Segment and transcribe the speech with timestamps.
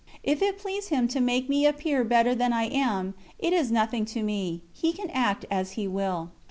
[0.23, 4.03] If it please Him to make me appear better than I am, it is nothing
[4.05, 6.31] to me, He can act as He will.